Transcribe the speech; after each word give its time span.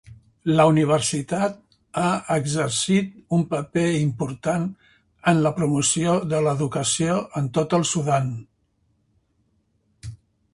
La 0.59 0.63
universitat 0.69 1.59
ha 2.03 2.09
exercit 2.35 3.11
un 3.37 3.43
paper 3.51 3.83
important 3.99 4.65
en 5.33 5.43
la 5.49 5.53
promoció 5.59 6.17
de 6.33 6.41
l'educació 6.47 7.19
en 7.43 7.51
tot 7.59 7.77
el 7.81 7.87
Sudan. 7.91 8.35